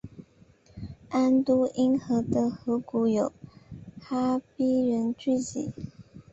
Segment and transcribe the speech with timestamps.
[1.09, 3.31] 安都因河的河谷有
[4.01, 5.69] 哈比人聚居。